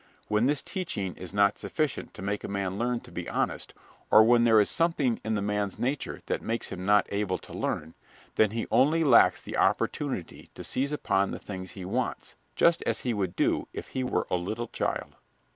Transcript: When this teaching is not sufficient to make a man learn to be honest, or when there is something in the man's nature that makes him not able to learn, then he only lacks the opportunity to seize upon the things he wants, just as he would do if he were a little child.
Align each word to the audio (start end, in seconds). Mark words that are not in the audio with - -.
When 0.29 0.47
this 0.47 0.63
teaching 0.63 1.13
is 1.15 1.31
not 1.31 1.59
sufficient 1.59 2.15
to 2.15 2.23
make 2.23 2.43
a 2.43 2.47
man 2.47 2.79
learn 2.79 3.01
to 3.01 3.11
be 3.11 3.29
honest, 3.29 3.71
or 4.09 4.23
when 4.23 4.45
there 4.45 4.59
is 4.59 4.67
something 4.67 5.21
in 5.23 5.35
the 5.35 5.43
man's 5.43 5.77
nature 5.77 6.21
that 6.25 6.41
makes 6.41 6.69
him 6.69 6.87
not 6.87 7.05
able 7.09 7.37
to 7.37 7.53
learn, 7.53 7.93
then 8.33 8.49
he 8.49 8.65
only 8.71 9.03
lacks 9.03 9.41
the 9.43 9.57
opportunity 9.57 10.49
to 10.55 10.63
seize 10.63 10.91
upon 10.91 11.29
the 11.29 11.37
things 11.37 11.73
he 11.73 11.85
wants, 11.85 12.33
just 12.55 12.81
as 12.81 13.01
he 13.01 13.13
would 13.13 13.35
do 13.35 13.67
if 13.73 13.89
he 13.89 14.03
were 14.03 14.25
a 14.31 14.37
little 14.37 14.69
child. 14.69 15.17